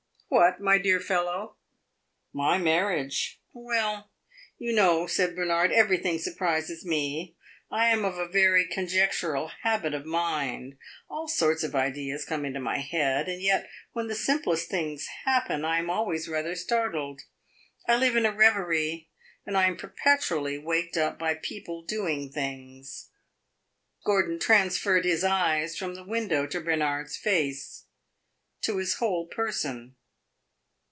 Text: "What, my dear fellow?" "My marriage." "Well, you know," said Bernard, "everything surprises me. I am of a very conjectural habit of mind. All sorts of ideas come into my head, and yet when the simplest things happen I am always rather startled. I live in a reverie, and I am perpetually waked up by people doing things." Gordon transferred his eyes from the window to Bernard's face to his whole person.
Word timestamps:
"What, 0.33 0.61
my 0.61 0.77
dear 0.77 1.01
fellow?" 1.01 1.57
"My 2.31 2.57
marriage." 2.57 3.41
"Well, 3.51 4.11
you 4.57 4.71
know," 4.71 5.05
said 5.05 5.35
Bernard, 5.35 5.73
"everything 5.73 6.19
surprises 6.19 6.85
me. 6.85 7.35
I 7.69 7.87
am 7.87 8.05
of 8.05 8.17
a 8.17 8.29
very 8.29 8.65
conjectural 8.65 9.49
habit 9.63 9.93
of 9.93 10.05
mind. 10.05 10.77
All 11.09 11.27
sorts 11.27 11.63
of 11.63 11.75
ideas 11.75 12.23
come 12.23 12.45
into 12.45 12.61
my 12.61 12.77
head, 12.77 13.27
and 13.27 13.41
yet 13.41 13.69
when 13.91 14.07
the 14.07 14.15
simplest 14.15 14.69
things 14.69 15.05
happen 15.25 15.65
I 15.65 15.79
am 15.79 15.89
always 15.89 16.29
rather 16.29 16.55
startled. 16.55 17.23
I 17.85 17.97
live 17.97 18.15
in 18.15 18.25
a 18.25 18.31
reverie, 18.31 19.09
and 19.45 19.57
I 19.57 19.67
am 19.67 19.75
perpetually 19.75 20.57
waked 20.57 20.95
up 20.95 21.19
by 21.19 21.35
people 21.35 21.83
doing 21.83 22.31
things." 22.31 23.09
Gordon 24.05 24.39
transferred 24.39 25.03
his 25.03 25.25
eyes 25.25 25.77
from 25.77 25.93
the 25.93 26.05
window 26.05 26.47
to 26.47 26.61
Bernard's 26.61 27.17
face 27.17 27.85
to 28.61 28.77
his 28.77 28.93
whole 28.95 29.27
person. 29.27 29.97